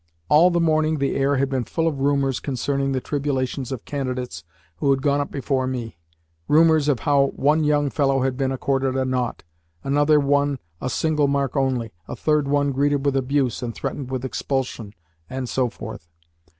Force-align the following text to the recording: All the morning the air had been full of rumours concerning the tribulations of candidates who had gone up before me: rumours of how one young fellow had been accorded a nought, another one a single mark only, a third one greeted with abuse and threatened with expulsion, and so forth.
All 0.29 0.49
the 0.49 0.59
morning 0.59 0.97
the 0.97 1.15
air 1.15 1.35
had 1.35 1.47
been 1.47 1.63
full 1.63 1.87
of 1.87 1.99
rumours 1.99 2.39
concerning 2.39 2.91
the 2.91 2.99
tribulations 2.99 3.71
of 3.71 3.85
candidates 3.85 4.43
who 4.77 4.89
had 4.89 5.03
gone 5.03 5.19
up 5.21 5.29
before 5.29 5.67
me: 5.67 5.99
rumours 6.47 6.87
of 6.87 7.01
how 7.01 7.27
one 7.35 7.63
young 7.63 7.91
fellow 7.91 8.21
had 8.23 8.35
been 8.35 8.51
accorded 8.51 8.95
a 8.95 9.05
nought, 9.05 9.43
another 9.83 10.19
one 10.19 10.57
a 10.81 10.89
single 10.89 11.27
mark 11.27 11.55
only, 11.55 11.93
a 12.07 12.15
third 12.15 12.47
one 12.47 12.71
greeted 12.71 13.05
with 13.05 13.15
abuse 13.15 13.61
and 13.61 13.75
threatened 13.75 14.09
with 14.09 14.25
expulsion, 14.25 14.93
and 15.29 15.47
so 15.47 15.69
forth. 15.69 16.09